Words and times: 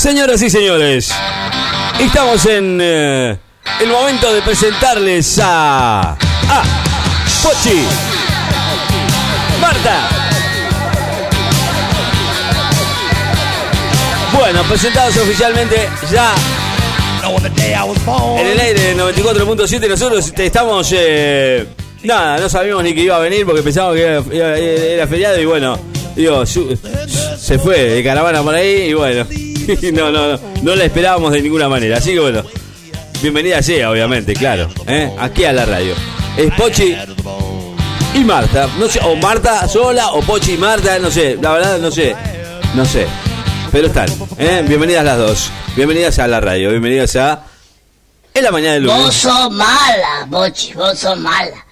Señoras 0.00 0.40
y 0.40 0.48
señores, 0.48 1.12
estamos 2.00 2.46
en 2.46 2.78
eh, 2.80 3.36
el 3.82 3.88
momento 3.90 4.32
de 4.32 4.40
presentarles 4.40 5.38
a. 5.42 6.12
a 6.12 6.62
Pochi, 7.42 7.82
Marta. 9.60 10.08
Bueno, 14.32 14.62
presentados 14.62 15.18
oficialmente 15.18 15.90
ya 16.10 16.34
en 18.38 18.46
el 18.46 18.58
aire 18.58 18.96
94.7. 18.96 19.86
Nosotros 19.86 20.32
estamos. 20.34 20.94
eh, 20.96 21.66
nada, 22.04 22.38
no 22.38 22.48
sabíamos 22.48 22.84
ni 22.84 22.94
que 22.94 23.02
iba 23.02 23.16
a 23.16 23.20
venir 23.20 23.44
porque 23.44 23.60
pensábamos 23.60 23.96
que 23.98 24.94
era, 24.94 25.06
feriado 25.06 25.38
y 25.38 25.44
bueno, 25.44 25.78
digo, 26.16 26.46
se 26.46 27.58
fue 27.58 27.82
de 27.82 28.02
caravana 28.02 28.42
por 28.42 28.54
ahí 28.54 28.88
y 28.88 28.94
bueno, 28.94 29.26
no, 29.92 30.10
no, 30.10 30.32
no, 30.32 30.40
no 30.62 30.74
la 30.74 30.84
esperábamos 30.84 31.32
de 31.32 31.42
ninguna 31.42 31.68
manera. 31.68 31.98
Así 31.98 32.12
que 32.12 32.20
bueno, 32.20 32.42
bienvenida 33.22 33.62
sea, 33.62 33.90
obviamente, 33.90 34.34
claro, 34.34 34.68
¿eh? 34.86 35.10
aquí 35.18 35.44
a 35.44 35.52
la 35.52 35.64
radio. 35.66 35.94
Es 36.36 36.52
Pochi 36.54 36.96
y 38.14 38.18
Marta, 38.20 38.68
no 38.78 38.88
sé, 38.88 39.00
o 39.04 39.16
Marta 39.16 39.68
sola 39.68 40.12
o 40.12 40.20
Pochi 40.22 40.52
y 40.52 40.58
Marta, 40.58 40.98
no 40.98 41.10
sé, 41.10 41.36
la 41.40 41.52
verdad 41.52 41.78
no 41.78 41.90
sé, 41.90 42.14
no 42.74 42.84
sé. 42.84 43.06
Pero 43.70 43.86
están, 43.86 44.08
¿eh? 44.38 44.64
bienvenidas 44.66 45.04
las 45.04 45.18
dos, 45.18 45.50
bienvenidas 45.76 46.18
a 46.18 46.26
la 46.26 46.40
radio, 46.40 46.70
bienvenidas 46.70 47.14
a 47.16 47.44
En 48.34 48.42
la 48.42 48.50
mañana 48.50 48.74
del 48.74 48.86
Vos 48.86 48.98
lunes. 48.98 49.14
sos 49.14 49.50
mala, 49.52 50.26
Bochi, 50.26 50.74
vos 50.74 50.98
sos 50.98 51.18
mala. 51.18 51.66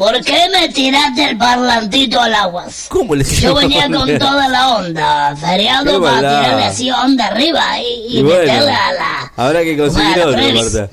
¿Por 0.00 0.24
qué 0.24 0.48
me 0.50 0.66
tiraste 0.70 1.28
el 1.28 1.36
parlantito 1.36 2.18
al 2.18 2.32
agua? 2.32 2.64
¿Cómo 2.88 3.14
le 3.14 3.22
Yo 3.22 3.54
venía 3.54 3.86
con 3.86 4.18
toda 4.18 4.48
la 4.48 4.76
onda, 4.76 5.36
feriado 5.36 6.00
para 6.00 6.16
tirarle 6.20 6.64
así 6.64 6.90
onda 6.90 7.26
arriba 7.26 7.78
y, 7.78 8.06
y 8.16 8.18
Y 8.18 8.22
bueno, 8.22 8.38
meterle 8.38 8.72
a 8.72 8.92
la... 8.94 9.32
habrá 9.36 9.62
que 9.62 9.76
conseguir 9.76 10.20
otro. 10.20 10.42
Marta. 10.54 10.88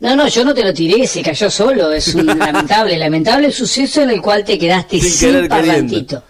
No, 0.00 0.16
no, 0.16 0.26
yo 0.26 0.42
no 0.42 0.54
te 0.54 0.64
lo 0.64 0.72
tiré, 0.72 1.06
se 1.06 1.20
cayó 1.20 1.50
solo. 1.50 1.92
Es 1.92 2.14
un 2.14 2.24
lamentable, 2.38 2.96
lamentable 2.96 3.52
suceso 3.52 4.00
en 4.00 4.08
el 4.08 4.22
cual 4.22 4.42
te 4.42 4.58
quedaste 4.58 4.98
Sin 4.98 5.10
sin, 5.10 5.46
parlantito. 5.46 6.22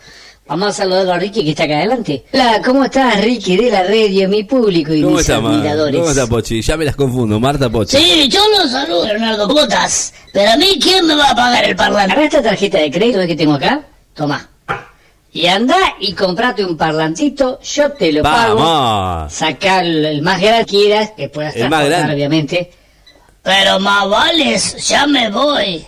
Vamos 0.50 0.66
a 0.66 0.72
saludar 0.72 1.08
a 1.08 1.16
Ricky 1.16 1.44
que 1.44 1.50
está 1.50 1.62
acá 1.62 1.76
adelante. 1.76 2.24
Hola, 2.32 2.60
¿cómo 2.64 2.82
estás 2.84 3.20
Ricky 3.20 3.56
de 3.56 3.70
la 3.70 3.84
radio, 3.84 4.28
mi 4.28 4.42
público 4.42 4.92
y 4.92 5.00
¿Cómo 5.00 5.12
mis 5.14 5.20
está, 5.20 5.36
admiradores? 5.36 5.96
¿Cómo 6.00 6.10
está 6.10 6.26
Pochi? 6.26 6.60
Ya 6.60 6.76
me 6.76 6.84
las 6.86 6.96
confundo, 6.96 7.38
Marta 7.38 7.70
Pochi. 7.70 7.96
Sí, 7.96 8.28
yo 8.28 8.40
lo 8.58 8.66
saludo, 8.66 9.06
Leonardo 9.06 9.46
Botas. 9.46 10.12
Pero 10.32 10.50
a 10.50 10.56
mí, 10.56 10.76
¿quién 10.82 11.06
me 11.06 11.14
va 11.14 11.30
a 11.30 11.36
pagar 11.36 11.64
el 11.66 11.76
parlantito? 11.76 12.14
Agarra 12.14 12.24
esta 12.26 12.42
tarjeta 12.42 12.78
de 12.78 12.90
crédito 12.90 13.24
que 13.28 13.36
tengo 13.36 13.54
acá, 13.54 13.80
toma. 14.12 14.48
Y 15.32 15.46
anda 15.46 15.76
y 16.00 16.14
comprate 16.14 16.64
un 16.64 16.76
parlantito, 16.76 17.60
yo 17.62 17.92
te 17.92 18.12
lo 18.12 18.24
pago. 18.24 18.56
Vamos. 18.56 19.32
Sacar 19.32 19.84
el 19.84 20.04
el 20.04 20.20
más 20.22 20.40
grande 20.40 20.64
que 20.64 20.70
quieras, 20.78 21.12
que 21.16 21.28
puedas 21.28 21.54
El 21.54 21.70
más 21.70 21.78
transportar, 21.78 21.98
grande. 22.00 22.14
obviamente. 22.16 22.72
Pero 23.40 23.78
más 23.78 24.08
vales, 24.08 24.88
ya 24.88 25.06
me 25.06 25.30
voy. 25.30 25.86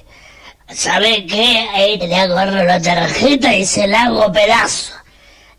¿Sabe 0.74 1.26
qué? 1.26 1.66
Ahí 1.74 1.98
le 1.98 2.14
agarro 2.14 2.64
la 2.64 2.80
tarjeta 2.80 3.54
y 3.54 3.64
se 3.64 3.86
la 3.86 4.04
hago 4.04 4.32
pedazo. 4.32 4.94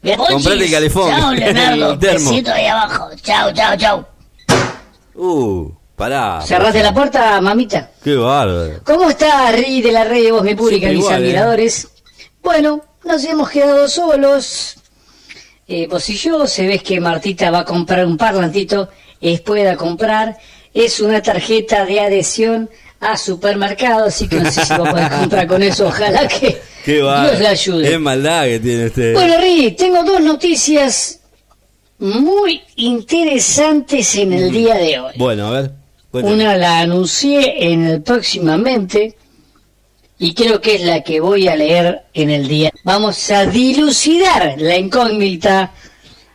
Comprate 0.02 0.66
el 0.66 0.72
calefón, 0.72 1.10
Chao, 1.12 1.34
Leonardo. 1.34 1.98
Besito 1.98 2.52
ahí 2.52 2.66
abajo. 2.66 3.10
Chao, 3.22 3.54
chao, 3.54 3.78
chao. 3.78 4.08
Uh, 5.16 5.72
pará. 5.96 6.42
Cerraste 6.42 6.82
la 6.84 6.94
puerta, 6.94 7.40
mamita. 7.42 7.92
Qué 8.04 8.16
bárbaro. 8.16 8.82
¿Cómo 8.84 9.10
está 9.10 9.52
Ri 9.52 9.82
de 9.82 9.92
la 9.92 10.04
red 10.04 10.24
de 10.24 10.32
Voz 10.32 10.44
Me 10.44 10.56
Pública, 10.56 10.88
Siempre 10.88 10.96
mis 10.98 11.06
igual, 11.06 11.14
¿eh? 11.14 11.26
admiradores? 11.26 11.88
Bueno, 12.42 12.82
nos 13.04 13.24
hemos 13.24 13.50
quedado 13.50 13.88
solos. 13.88 14.76
Eh, 15.68 15.88
vos 15.88 16.10
y 16.10 16.18
yo, 16.18 16.46
se 16.48 16.68
ves 16.68 16.84
que 16.84 17.00
Martita 17.00 17.50
va 17.52 17.60
a 17.60 17.66
comprar 17.66 18.06
un 18.06 18.18
parlantito, 18.18 18.90
es 19.22 19.40
pueda 19.40 19.78
comprar, 19.78 20.38
es 20.74 21.00
una 21.00 21.22
tarjeta 21.22 21.86
de 21.86 22.02
adhesión 22.02 22.70
a 23.12 23.18
supermercado, 23.18 24.06
así 24.06 24.28
que 24.28 24.38
no 24.38 24.52
sé 24.52 24.66
si 24.66 24.70
va 24.72 24.88
a 24.88 24.92
poder 24.92 25.10
comprar 25.10 25.48
con 25.48 25.64
eso, 25.64 25.88
ojalá 25.88 26.28
que 26.28 26.62
Qué 26.84 27.02
bárbaro. 27.02 27.30
Dios 27.30 27.42
la 27.42 27.50
ayude. 27.50 27.94
Es 27.94 28.00
maldad 28.00 28.44
que 28.44 28.60
tiene 28.60 28.86
este. 28.86 29.14
Bueno, 29.14 29.38
Ri, 29.40 29.72
tengo 29.72 30.04
dos 30.04 30.22
noticias 30.22 31.20
muy 32.00 32.62
interesantes 32.76 34.16
en 34.16 34.34
el 34.34 34.52
día 34.52 34.76
de 34.76 35.00
hoy. 35.00 35.14
Bueno, 35.18 35.48
a 35.48 35.52
ver. 35.52 35.72
cuéntame. 36.12 36.36
Una 36.36 36.58
la 36.58 36.80
anuncié 36.80 37.72
en 37.72 37.86
el 37.86 38.02
próximamente 38.02 39.16
y 40.20 40.34
creo 40.34 40.60
que 40.60 40.76
es 40.76 40.82
la 40.82 41.02
que 41.02 41.22
voy 41.22 41.48
a 41.48 41.56
leer 41.56 42.04
en 42.14 42.30
el 42.30 42.48
día. 42.48 42.72
Vamos 42.84 43.32
a 43.32 43.46
dilucidar 43.46 44.56
la 44.58 44.78
incógnita 44.78 45.74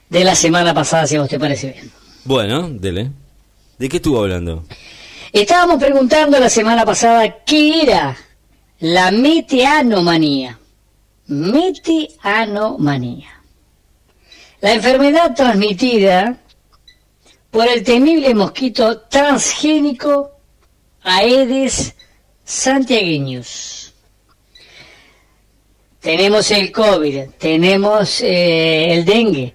de 0.09 0.25
la 0.25 0.34
semana 0.34 0.72
pasada, 0.72 1.06
si 1.06 1.16
a 1.16 1.21
vos 1.21 1.28
te 1.28 1.38
parece 1.38 1.72
bien. 1.72 1.92
Bueno, 2.25 2.71
dele. 2.71 3.10
¿De 3.78 3.88
qué 3.88 3.98
estuvo 3.98 4.21
hablando? 4.21 4.65
Estábamos 5.33 5.78
preguntando 5.78 6.39
la 6.39 6.49
semana 6.49 6.87
pasada 6.87 7.44
qué 7.44 7.83
era 7.83 8.16
la 8.81 9.11
meteanomanía. 9.11 10.59
Meteanomanía. 11.27 13.28
La 14.61 14.72
enfermedad 14.72 15.34
transmitida 15.34 16.39
por 17.50 17.69
el 17.69 17.83
temible 17.83 18.34
mosquito 18.34 19.00
transgénico 19.03 20.31
Aedes 21.03 21.95
santiagueñus. 22.45 23.93
Tenemos 26.00 26.50
el 26.50 26.72
COVID, 26.72 27.31
tenemos 27.39 28.22
eh, 28.22 28.95
el 28.95 29.05
dengue, 29.05 29.55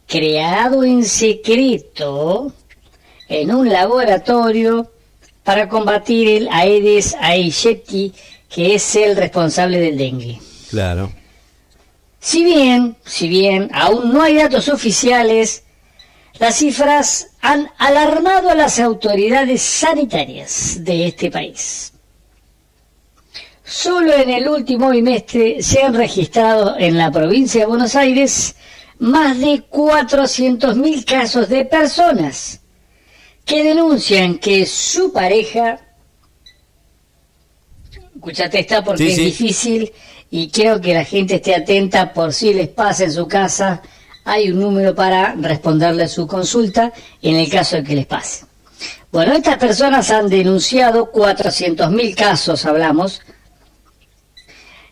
creado 0.06 0.82
en 0.82 1.04
secreto 1.04 2.52
en 3.28 3.54
un 3.54 3.68
laboratorio 3.68 4.90
para 5.46 5.68
combatir 5.68 6.28
el 6.28 6.48
Aedes 6.50 7.14
aegypti, 7.20 8.12
que 8.52 8.74
es 8.74 8.96
el 8.96 9.16
responsable 9.16 9.78
del 9.78 9.96
dengue. 9.96 10.40
Claro. 10.70 11.12
Si 12.18 12.42
bien, 12.42 12.96
si 13.04 13.28
bien 13.28 13.70
aún 13.72 14.12
no 14.12 14.22
hay 14.22 14.34
datos 14.34 14.68
oficiales, 14.68 15.62
las 16.40 16.56
cifras 16.56 17.28
han 17.40 17.70
alarmado 17.78 18.50
a 18.50 18.56
las 18.56 18.80
autoridades 18.80 19.62
sanitarias 19.62 20.78
de 20.80 21.06
este 21.06 21.30
país. 21.30 21.92
Solo 23.62 24.14
en 24.14 24.30
el 24.30 24.48
último 24.48 24.90
bimestre 24.90 25.62
se 25.62 25.80
han 25.80 25.94
registrado 25.94 26.76
en 26.76 26.98
la 26.98 27.12
provincia 27.12 27.60
de 27.60 27.66
Buenos 27.66 27.94
Aires 27.94 28.56
más 28.98 29.38
de 29.38 29.62
400.000 29.70 31.04
casos 31.04 31.48
de 31.48 31.64
personas 31.66 32.62
que 33.46 33.62
denuncian 33.62 34.38
que 34.38 34.66
su 34.66 35.12
pareja, 35.12 35.78
escúchate 38.14 38.58
esta 38.58 38.82
porque 38.82 39.04
Sí, 39.04 39.10
es 39.10 39.16
sí. 39.16 39.24
difícil 39.24 39.92
y 40.30 40.48
quiero 40.50 40.80
que 40.80 40.92
la 40.92 41.04
gente 41.04 41.36
esté 41.36 41.54
atenta 41.54 42.12
por 42.12 42.32
si 42.34 42.52
les 42.52 42.68
pasa 42.68 43.04
en 43.04 43.12
su 43.12 43.28
casa, 43.28 43.80
hay 44.24 44.50
un 44.50 44.58
número 44.60 44.94
para 44.96 45.36
responderle 45.36 46.02
a 46.02 46.08
su 46.08 46.26
consulta 46.26 46.92
en 47.22 47.36
el 47.36 47.48
caso 47.48 47.76
de 47.76 47.84
que 47.84 47.94
les 47.94 48.06
pase. 48.06 48.44
Bueno, 49.12 49.32
estas 49.32 49.56
personas 49.58 50.10
han 50.10 50.28
denunciado 50.28 51.12
400.000 51.12 52.14
casos, 52.16 52.66
hablamos, 52.66 53.22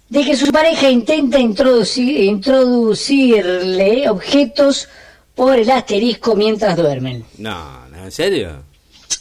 de 0.09 0.25
que 0.25 0.37
su 0.37 0.53
pareja 0.53 0.89
intenta 0.89 1.41
introducir, 1.41 2.23
introducirle 2.23 4.09
objetos 4.09 4.89
por 5.35 5.59
el 5.59 5.69
asterisco 5.69 6.37
mientras 6.37 6.77
duermen. 6.77 7.25
No, 7.39 7.84
¿en 8.05 8.13
serio? 8.13 8.63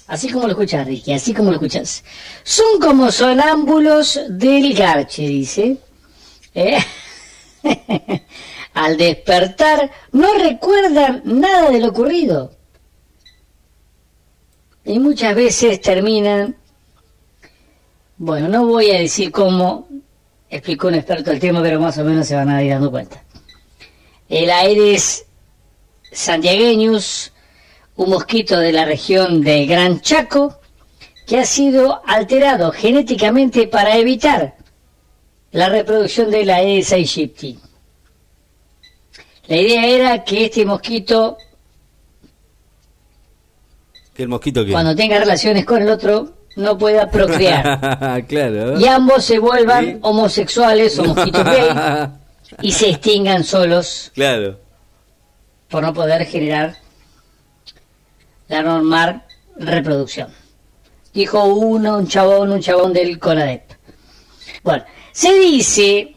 Así 0.08 0.30
como 0.30 0.46
lo 0.46 0.52
escuchas, 0.52 0.86
Ricky, 0.86 1.14
así 1.14 1.34
como 1.34 1.50
lo 1.50 1.56
escuchas. 1.56 2.04
Son 2.44 2.80
como 2.80 3.12
sonámbulos 3.12 4.20
del 4.30 4.74
garche, 4.74 5.24
dice. 5.24 5.78
¿Eh? 6.54 6.78
Al 8.74 8.98
despertar 8.98 9.90
no 10.12 10.34
recuerdan 10.34 11.22
nada 11.26 11.70
de 11.72 11.80
lo 11.80 11.90
ocurrido. 11.90 12.52
Y 14.86 15.00
muchas 15.00 15.36
veces 15.36 15.80
terminan... 15.80 16.58
Bueno, 18.18 18.48
no 18.48 18.66
voy 18.66 18.92
a 18.92 19.00
decir 19.00 19.32
cómo 19.32 19.88
explicó 20.50 20.88
un 20.88 20.96
experto 20.96 21.32
el 21.32 21.40
tema, 21.40 21.62
pero 21.62 21.80
más 21.80 21.98
o 21.98 22.04
menos 22.04 22.28
se 22.28 22.36
van 22.36 22.50
a 22.50 22.62
ir 22.62 22.72
dando 22.72 22.92
cuenta. 22.92 23.24
El 24.30 24.50
Aedes 24.50 25.26
santiagueños 26.12 27.33
un 27.96 28.10
mosquito 28.10 28.58
de 28.60 28.72
la 28.72 28.86
región 28.86 29.42
del 29.42 29.68
Gran 29.68 30.02
Chaco 30.02 30.60
que 31.28 31.38
ha 31.40 31.46
sido 31.46 32.02
alterado 32.06 32.72
genéticamente 32.72 33.68
para 33.68 33.98
evitar 33.98 34.56
la 35.52 35.70
reproducción 35.70 36.32
de 36.32 36.46
la 36.46 36.56
Aedes 36.58 36.92
aegypti. 36.92 37.60
La 39.48 39.58
idea 39.58 39.86
era 39.86 40.24
que 40.24 40.46
este 40.46 40.66
mosquito, 40.66 41.38
el 44.16 44.28
mosquito 44.28 44.66
cuando 44.72 44.96
tenga 44.96 45.20
relaciones 45.20 45.66
con 45.66 45.82
el 45.82 45.90
otro, 45.90 46.34
no 46.56 46.78
pueda 46.78 47.10
procrear. 47.10 48.26
claro. 48.28 48.80
y 48.80 48.86
ambos 48.88 49.24
se 49.26 49.40
vuelvan 49.40 49.86
Sí. 49.86 49.98
homosexuales 50.02 51.00
o 51.00 51.06
mosquitos 51.06 51.44
gay 51.44 52.10
y 52.62 52.72
se 52.72 52.90
extingan 52.90 53.44
solos 53.44 54.12
claro. 54.14 54.60
por 55.70 55.84
no 55.84 55.94
poder 55.94 56.26
generar 56.26 56.78
la 58.48 58.62
normal 58.62 59.24
reproducción. 59.58 60.30
Dijo 61.14 61.44
uno, 61.46 61.98
un 61.98 62.08
chabón, 62.08 62.52
un 62.52 62.62
chabón 62.62 62.92
del 62.94 63.20
CONADEP. 63.20 63.64
Bueno, 64.64 64.84
se 65.12 65.34
dice 65.38 66.16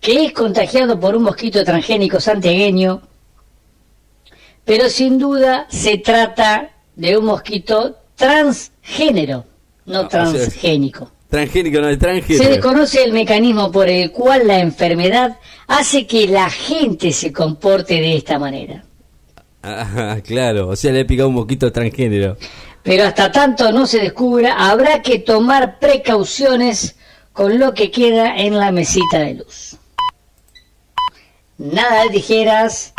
que 0.00 0.24
es 0.24 0.32
contagiado 0.32 0.98
por 0.98 1.14
un 1.14 1.22
mosquito 1.22 1.64
transgénico 1.64 2.18
santiagueño, 2.20 3.02
pero 4.64 4.88
sin 4.88 5.18
duda 5.18 5.66
se 5.70 5.98
trata 5.98 6.70
de 6.96 7.16
un 7.16 7.26
mosquito 7.26 7.96
transgénero, 8.16 9.44
no 9.86 10.00
Ah, 10.00 10.08
transgénico. 10.08 11.10
Transgénico, 11.28 11.80
no, 11.80 11.88
es 11.88 11.94
Se 11.94 11.98
transgénico. 12.00 12.44
desconoce 12.48 13.04
el 13.04 13.12
mecanismo 13.12 13.72
por 13.72 13.88
el 13.88 14.10
cual 14.12 14.46
la 14.46 14.58
enfermedad 14.58 15.38
hace 15.66 16.06
que 16.06 16.26
la 16.26 16.50
gente 16.50 17.12
se 17.12 17.32
comporte 17.32 17.94
de 17.94 18.16
esta 18.16 18.38
manera. 18.38 18.84
Ah, 19.62 20.18
claro. 20.24 20.68
O 20.68 20.76
sea, 20.76 20.92
le 20.92 21.00
he 21.00 21.04
picado 21.04 21.28
un 21.28 21.34
mosquito 21.34 21.70
transgénero. 21.70 22.36
Pero 22.82 23.04
hasta 23.04 23.30
tanto 23.30 23.70
no 23.70 23.86
se 23.86 24.00
descubra, 24.00 24.54
habrá 24.54 25.02
que 25.02 25.20
tomar 25.20 25.78
precauciones 25.78 26.96
con 27.32 27.58
lo 27.58 27.74
que 27.74 27.90
queda 27.90 28.36
en 28.36 28.58
la 28.58 28.72
mesita 28.72 29.20
de 29.20 29.34
luz. 29.34 29.76
Nada 31.58 32.04
de 32.04 32.10
tijeras, 32.10 32.92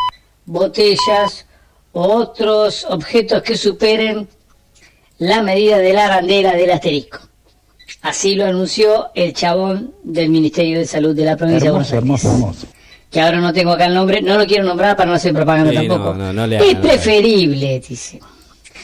botellas 0.45 1.45
u 1.92 2.00
otros 2.00 2.86
objetos 2.89 3.44
que 3.44 3.57
superen 3.57 4.27
la 5.18 5.44
medida 5.44 5.80
de 5.80 5.94
la 5.94 6.07
bandera 6.07 6.54
del 6.54 6.71
asterisco. 6.71 7.19
Así 8.01 8.36
lo 8.36 8.45
anunció 8.45 9.12
el 9.15 9.33
chabón 9.33 9.94
del 10.04 10.30
Ministerio 10.30 10.80
de 10.80 10.86
Salud 10.86 11.15
de 11.15 11.25
la 11.25 11.38
provincia 11.38 11.69
Hermoso, 11.69 11.95
de 11.95 12.00
Buenos 12.01 12.24
hermoso, 12.24 12.31
hermoso. 12.31 12.68
Que 13.13 13.21
ahora 13.21 13.38
no 13.39 13.54
tengo 13.54 13.71
acá 13.74 13.86
el 13.86 13.94
nombre, 13.94 14.21
no 14.24 14.38
lo 14.39 14.45
quiero 14.48 14.63
nombrar 14.63 14.98
para 14.98 15.07
no 15.10 15.15
hacer 15.15 15.33
propaganda 15.33 15.69
Sí, 15.69 15.88
tampoco. 15.88 16.15
no, 16.15 16.25
no, 16.25 16.33
no 16.33 16.48
le 16.48 16.57
es 16.71 16.75
preferible, 16.77 17.80
dice. 17.88 18.19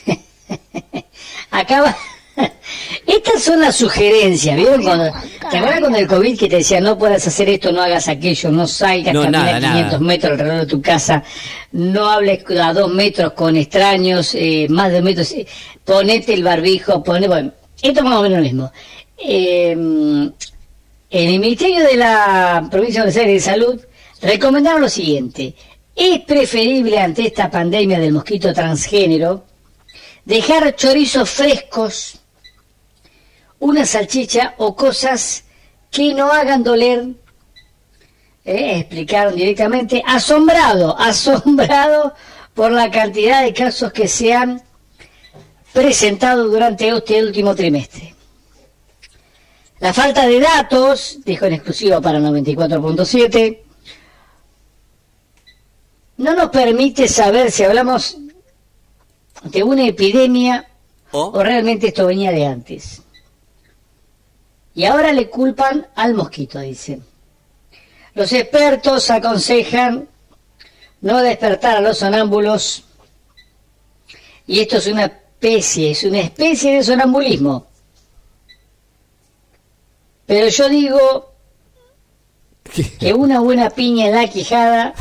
Acaba. 1.52 1.96
Estas 3.08 3.42
son 3.44 3.60
las 3.60 3.76
sugerencias, 3.76 4.56
¿vieron? 4.56 4.81
Cuando, 4.84 5.12
¿Te 5.52 5.58
acuerdas 5.58 5.80
cuando 5.81 5.98
el 5.98 6.08
COVID 6.08 6.38
que 6.38 6.48
te 6.48 6.58
decía 6.58 6.80
no 6.80 6.98
puedas 6.98 7.26
hacer 7.28 7.50
esto, 7.50 7.72
no 7.72 7.81
hagas 7.81 8.08
aquello, 8.08 8.52
no 8.52 8.66
salgas, 8.68 9.14
No, 9.14 9.24
camina 9.24 9.60
nada, 9.60 9.60
500 9.60 9.84
nada. 9.94 10.00
metros 10.00 10.31
alrededor 10.34 10.60
de 10.62 10.66
tu 10.68 10.81
casa, 10.81 11.24
no 11.72 12.08
hables 12.10 12.44
a 12.62 12.74
dos 12.74 12.94
metros 12.94 13.34
con 13.34 13.58
extraños, 13.58 14.36
eh, 14.36 14.68
más 14.70 14.90
de 14.90 14.96
dos 14.96 15.04
metros, 15.04 15.31
eh, 15.34 15.48
ponete 15.84 16.34
el 16.34 16.44
barbijo, 16.44 17.04
pone, 17.04 17.28
bueno, 17.28 17.52
esto 17.81 18.00
es 18.00 18.06
más 18.06 18.20
o 18.20 18.22
menos 18.22 18.38
lo 18.38 18.44
mismo. 18.44 18.72
Eh, 19.18 19.72
en 19.72 21.30
el 21.30 21.40
Ministerio 21.40 21.84
de 21.84 21.98
la 21.98 22.68
Provincia 22.72 23.02
de 23.02 23.08
Buenos 23.08 23.18
Aires 23.18 23.44
de 23.44 23.52
Salud 23.52 23.81
recomendaron 24.21 24.81
lo 24.81 24.89
siguiente. 24.89 25.56
Es 25.95 26.21
preferible 26.21 27.00
ante 27.00 27.27
esta 27.27 27.50
pandemia 27.50 28.00
del 28.00 28.13
mosquito 28.13 28.54
transgénero 28.54 29.45
dejar 30.25 30.75
chorizos 30.75 31.30
frescos, 31.30 32.19
una 33.60 33.86
salchicha 33.86 34.54
o 34.57 34.75
cosas 34.75 35.44
que 35.89 36.13
no 36.13 36.31
hagan 36.31 36.63
doler. 36.63 37.07
Eh, 38.45 38.80
explicaron 38.80 39.36
directamente, 39.36 40.04
asombrado, 40.06 40.98
asombrado 41.00 42.13
por 42.54 42.71
la 42.71 42.89
cantidad 42.92 43.44
de 43.44 43.54
casos 43.54 43.92
que 43.92 44.07
se 44.07 44.33
han 44.33 44.62
presentado 45.74 46.48
durante 46.48 46.88
este 46.89 47.24
último 47.24 47.56
trimestre. 47.56 48.16
La 49.80 49.94
falta 49.94 50.27
de 50.27 50.39
datos, 50.39 51.19
dijo 51.25 51.45
en 51.45 51.54
exclusiva 51.54 52.01
para 52.01 52.19
94.7, 52.19 53.60
no 56.19 56.36
nos 56.36 56.50
permite 56.50 57.07
saber 57.07 57.50
si 57.50 57.63
hablamos 57.63 58.18
de 59.44 59.63
una 59.63 59.88
epidemia 59.88 60.68
O, 61.12 61.31
o 61.31 61.44
realmente 61.44 61.88
esto 61.88 62.06
venía 62.06 62.31
de 62.31 62.45
antes. 62.45 63.01
Y 64.75 64.83
ahora 64.83 65.13
le 65.13 65.30
culpan 65.30 65.88
al 65.95 66.13
mosquito, 66.13 66.60
dicen. 66.60 67.04
Los 68.13 68.33
expertos 68.33 69.10
aconsejan 69.10 70.10
no 71.00 71.19
despertar 71.19 71.77
a 71.77 71.81
los 71.81 71.98
sonámbulos. 71.98 72.83
Y 74.45 74.60
esto 74.60 74.77
es 74.77 74.88
una 74.88 75.06
especie, 75.06 75.92
es 75.92 76.04
una 76.04 76.19
especie 76.19 76.75
de 76.75 76.83
sonambulismo. 76.83 77.66
Pero 80.25 80.50
yo 80.50 80.68
digo 80.68 81.29
que 83.00 83.13
una 83.13 83.39
buena 83.39 83.69
piña 83.69 84.07
en 84.07 84.16
la 84.16 84.27
quijada 84.27 84.94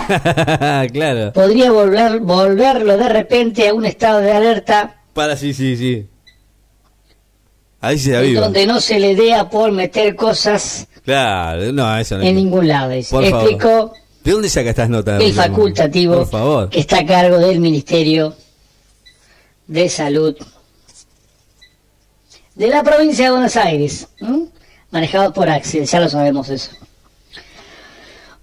claro. 0.93 1.33
podría 1.33 1.71
volver, 1.71 2.21
volverlo 2.21 2.97
de 2.97 3.09
repente 3.09 3.69
a 3.69 3.75
un 3.75 3.85
estado 3.87 4.21
de 4.21 4.33
alerta 4.33 4.97
Para, 5.13 5.37
sí, 5.37 5.53
sí, 5.55 5.77
sí. 5.77 6.07
Ahí 7.81 7.99
se 7.99 8.21
vivo. 8.21 8.41
donde 8.41 8.67
no 8.67 8.81
se 8.81 8.99
le 8.99 9.15
dé 9.15 9.33
por 9.51 9.71
meter 9.73 10.17
cosas 10.17 10.87
Claro, 11.05 11.73
no, 11.73 11.97
eso 11.99 12.19
no. 12.19 12.25
en 12.25 12.35
ningún 12.37 12.69
lado. 12.69 12.91
dice. 12.91 13.15
Por 13.15 13.25
favor. 13.25 13.41
Explicó 13.51 13.93
¿De 14.25 14.33
dónde 14.33 14.49
saca 14.51 14.71
estas 14.71 14.89
notas? 14.91 15.23
el 15.23 15.33
facultativo 15.33 16.17
Por 16.17 16.29
favor. 16.29 16.69
que 16.71 16.81
está 16.81 16.99
a 16.99 17.07
cargo 17.07 17.39
del 17.39 17.61
Ministerio 17.61 18.35
de 19.67 19.89
Salud 19.89 20.37
de 22.55 22.67
la 22.67 22.83
provincia 22.83 23.27
de 23.27 23.31
Buenos 23.31 23.57
Aires, 23.57 24.09
¿m? 24.21 24.47
manejado 24.91 25.33
por 25.33 25.49
Axel, 25.49 25.85
ya 25.87 26.01
lo 26.01 26.09
sabemos 26.09 26.49
eso. 26.49 26.73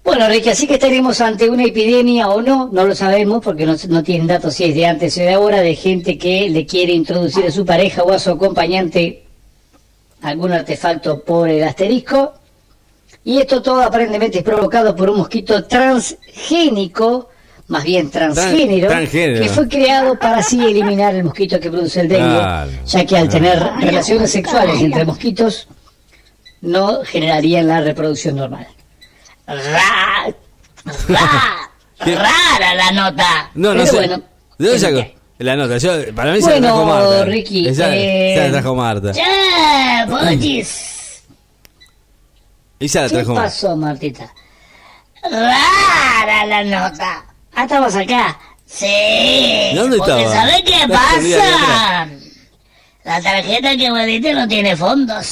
Bueno, 0.06 0.28
Ricky, 0.28 0.50
así 0.50 0.68
que 0.68 0.74
estaremos 0.74 1.20
ante 1.20 1.50
una 1.50 1.64
epidemia 1.64 2.28
o 2.28 2.40
no, 2.40 2.70
no 2.72 2.84
lo 2.84 2.94
sabemos 2.94 3.42
porque 3.42 3.66
no, 3.66 3.74
no 3.88 4.04
tienen 4.04 4.28
datos 4.28 4.54
si 4.54 4.62
es 4.64 4.74
de 4.76 4.86
antes 4.86 5.18
o 5.18 5.20
de 5.20 5.32
ahora, 5.34 5.60
de 5.60 5.74
gente 5.74 6.16
que 6.16 6.48
le 6.48 6.64
quiere 6.64 6.92
introducir 6.92 7.44
a 7.44 7.50
su 7.50 7.66
pareja 7.66 8.04
o 8.04 8.12
a 8.12 8.18
su 8.20 8.30
acompañante 8.30 9.24
algún 10.22 10.52
artefacto 10.52 11.24
por 11.24 11.48
el 11.48 11.64
asterisco. 11.64 12.34
Y 13.24 13.38
esto 13.40 13.60
todo 13.60 13.82
aparentemente 13.82 14.38
es 14.38 14.44
provocado 14.44 14.94
por 14.94 15.10
un 15.10 15.18
mosquito 15.18 15.64
transgénico, 15.64 17.28
más 17.66 17.82
bien 17.82 18.08
transgénero, 18.08 18.86
transgénero. 18.86 19.42
que 19.42 19.48
fue 19.48 19.66
creado 19.68 20.16
para 20.16 20.36
así 20.38 20.64
eliminar 20.64 21.16
el 21.16 21.24
mosquito 21.24 21.58
que 21.58 21.68
produce 21.68 22.02
el 22.02 22.08
dengue, 22.08 22.28
Claro. 22.38 22.70
ya 22.86 23.04
que 23.04 23.16
al 23.18 23.28
tener 23.28 23.60
relaciones 23.80 24.30
sexuales 24.30 24.80
entre 24.80 25.04
mosquitos 25.04 25.66
no 26.60 27.00
generarían 27.04 27.66
la 27.66 27.80
reproducción 27.80 28.36
normal. 28.36 28.68
Rara 31.08 32.74
la 32.74 32.90
nota. 32.92 33.50
No, 33.54 33.74
no 33.74 33.84
Pero 33.84 33.86
sé. 33.86 33.96
bueno, 33.96 34.22
¿De 34.58 34.66
dónde 34.68 34.78
sacó? 34.80 35.06
La 35.38 35.56
nota. 35.56 35.78
Yo, 35.78 36.14
para 36.14 36.32
mí 36.32 36.40
se 36.42 36.50
la 36.50 36.60
trajo 36.60 36.84
Marta. 36.86 37.24
Ricky, 37.26 37.68
Esa, 37.68 37.94
eh, 37.94 38.34
esa 38.34 38.44
la 38.46 38.50
trajo 38.52 38.74
Marta. 38.74 39.12
Che, 39.12 39.22
Pochis. 40.08 41.22
Esa 42.80 43.02
la 43.02 43.08
¿Qué 43.08 43.14
trajo 43.14 43.34
Marta. 43.34 43.48
pasó, 43.50 43.76
Martita? 43.76 44.32
Rara 45.22 46.46
la 46.46 46.64
nota. 46.64 47.24
Ah, 47.54 47.64
estabas 47.64 47.96
acá. 47.96 48.38
Sí. 48.66 48.86
¿Dónde 49.74 49.96
porque 49.98 50.12
estaba? 50.24 50.34
¿sabés 50.34 50.62
qué 50.62 50.74
ahí 50.74 50.88
pasa? 50.88 52.08
La 53.04 53.22
tarjeta 53.22 53.76
que 53.76 53.90
me 53.90 54.06
diste 54.06 54.34
no 54.34 54.48
tiene 54.48 54.76
fondos. 54.76 55.26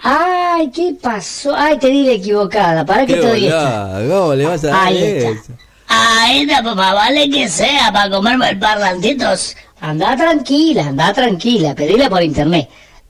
Ay, 0.00 0.70
¿qué 0.70 0.94
pasó? 1.00 1.54
Ay, 1.56 1.78
te 1.78 1.88
di 1.88 2.04
la 2.06 2.12
equivocada. 2.12 2.84
¿Para 2.84 3.04
qué 3.06 3.14
Qué 3.14 3.20
te 3.20 3.26
doy 3.28 3.44
esta? 3.46 3.58
volada, 3.84 4.08
¿Cómo 4.20 4.34
le 4.34 4.46
vas 4.46 4.64
a 4.64 4.66
dar 4.68 4.86
Ahí 4.86 5.02
está. 5.04 5.28
eso? 5.30 5.52
Ahí 5.88 6.42
está, 6.42 6.62
más 6.62 6.94
vale 6.94 7.30
que 7.30 7.48
sea 7.48 7.90
para 7.92 8.10
comerme 8.10 8.50
el 8.50 8.58
parlantitos. 8.58 9.56
Anda 9.80 10.16
tranquila, 10.16 10.86
anda 10.88 11.12
tranquila. 11.12 11.74
Pedila 11.74 12.08
por 12.10 12.22
internet. 12.22 12.68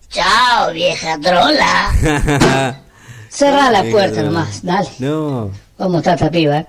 Chao, 0.08 0.72
vieja 0.72 1.18
trola. 1.20 1.92
Cerrá 3.28 3.70
la 3.70 3.82
Qué 3.82 3.90
puerta 3.90 4.22
nomás, 4.22 4.64
dale. 4.64 4.88
No. 5.00 5.50
¿Cómo 5.76 5.98
está 5.98 6.14
esta 6.14 6.30
piba? 6.30 6.58
eh? 6.58 6.66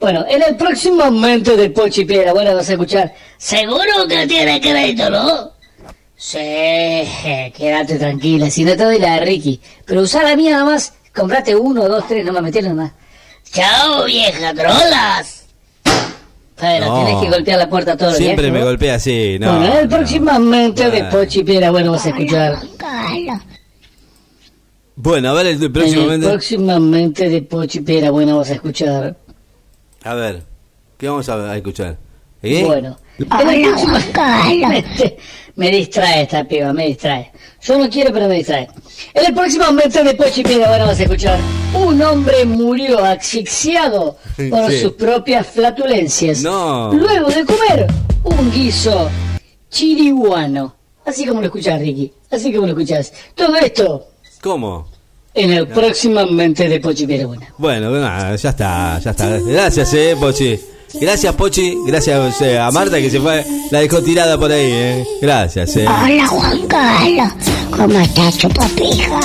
Bueno, 0.00 0.24
en 0.28 0.42
el 0.42 0.56
próximo 0.56 1.04
momento 1.04 1.56
del 1.56 1.72
Pochi 1.72 2.04
Piedra, 2.04 2.32
bueno, 2.32 2.54
vas 2.54 2.68
a 2.68 2.72
escuchar. 2.72 3.14
Seguro 3.38 4.06
que 4.08 4.26
tiene 4.26 4.60
crédito, 4.60 5.08
¿no? 5.08 5.52
Sí, 6.26 6.38
quédate 7.54 7.98
tranquila, 7.98 8.48
si 8.48 8.64
no 8.64 8.74
te 8.74 8.82
doy 8.84 8.98
la 8.98 9.16
de 9.16 9.26
Ricky. 9.26 9.60
Pero 9.84 10.00
usá 10.00 10.22
la 10.22 10.34
mía 10.34 10.58
nomás, 10.58 10.94
comprate 11.14 11.54
uno, 11.54 11.86
dos, 11.86 12.08
tres, 12.08 12.24
nomás, 12.24 12.42
metele 12.42 12.70
nomás. 12.70 12.92
Chao, 13.52 14.04
vieja 14.06 14.54
trolas. 14.54 15.44
Pero 16.58 16.86
No. 16.86 17.04
tenés 17.04 17.22
que 17.22 17.28
golpear 17.30 17.58
la 17.58 17.68
puerta 17.68 17.94
todos 17.94 18.12
los 18.12 18.18
días. 18.20 18.28
Siempre 18.28 18.50
me 18.50 18.60
¿no? 18.60 18.64
golpea 18.64 18.94
así, 18.94 19.36
no. 19.38 19.58
bueno, 19.58 19.82
no. 19.82 19.88
próximamente 19.90 20.84
de 20.84 20.90
Bueno. 21.02 21.10
Pochi 21.10 21.44
Piedra, 21.44 21.70
bueno, 21.70 21.92
vas 21.92 22.06
a 22.06 22.08
escuchar. 22.08 22.58
Bueno, 24.96 25.28
a 25.28 25.32
ver, 25.34 25.46
el 25.46 25.56
En 25.56 25.62
el 25.62 25.72
próximamente. 25.72 26.26
próximamente 26.26 27.28
de 27.28 27.42
Pochi 27.42 27.80
Piedra, 27.80 28.10
bueno, 28.10 28.38
vas 28.38 28.48
a 28.48 28.54
escuchar. 28.54 29.14
A 30.04 30.14
ver, 30.14 30.42
¿qué 30.96 31.06
vamos 31.06 31.28
a, 31.28 31.50
a 31.50 31.56
escuchar? 31.58 31.98
¿Eh? 32.42 32.62
Bueno, 32.64 32.96
en 33.18 33.48
el 33.50 33.62
próximo- 33.74 33.98
me 35.56 35.70
distrae 35.70 36.22
esta 36.22 36.44
piba, 36.44 36.72
me 36.72 36.86
distrae. 36.86 37.30
Yo 37.62 37.78
no 37.78 37.88
quiero, 37.88 38.12
pero 38.12 38.28
me 38.28 38.34
distrae. 38.36 38.68
En 39.14 39.26
el 39.26 39.34
próximo 39.34 39.64
momento 39.66 40.02
de 40.04 40.14
Pochi 40.14 40.42
Piedra, 40.42 40.68
bueno, 40.68 40.86
vas 40.86 40.98
a 40.98 41.02
escuchar. 41.04 41.38
Un 41.74 42.00
hombre 42.02 42.44
murió 42.44 43.04
asfixiado 43.04 44.16
por 44.50 44.70
Sí. 44.70 44.80
sus 44.80 44.92
propias 44.92 45.46
flatulencias. 45.46 46.42
No. 46.42 46.92
Luego 46.92 47.28
de 47.30 47.44
comer 47.44 47.86
un 48.24 48.50
guiso 48.52 49.08
chiriguano. 49.70 50.74
Así 51.06 51.26
como 51.26 51.40
lo 51.40 51.46
escuchás, 51.46 51.80
Ricky. 51.80 52.12
Así 52.30 52.52
como 52.52 52.66
lo 52.66 52.72
escuchás. 52.72 53.12
Todo 53.34 53.56
esto 53.56 54.06
¿Cómo? 54.40 54.88
en 55.34 55.52
el 55.52 55.66
próximamente 55.68 56.68
de 56.68 56.80
Pochi 56.80 57.06
Piedra, 57.06 57.26
bueno. 57.26 57.46
Bueno, 57.58 57.90
nada, 57.90 58.34
ya 58.36 58.50
está, 58.50 58.98
ya 59.02 59.10
está. 59.10 59.38
Gracias, 59.38 59.92
eh, 59.94 60.16
Pochi. 60.18 60.58
Gracias, 61.00 61.34
Pochi. 61.34 61.76
Gracias 61.86 62.40
eh, 62.42 62.58
a 62.58 62.70
Marta 62.70 62.98
que 62.98 63.10
se 63.10 63.20
fue, 63.20 63.44
la 63.70 63.80
dejó 63.80 64.02
tirada 64.02 64.38
por 64.38 64.50
ahí, 64.50 64.70
eh. 64.70 65.06
Gracias, 65.20 65.76
eh. 65.76 65.86
Hola 65.86 66.26
Juan 66.26 66.66
Carlos. 66.66 67.32
¿Cómo 67.70 67.98
estás, 68.00 68.38
chupapija? 68.38 69.20